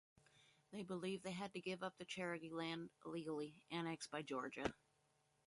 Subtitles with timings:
[0.71, 4.73] They believed they had to give up the Cherokee land illegally annexed by Georgia.